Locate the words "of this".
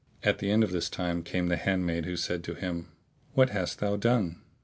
0.63-0.89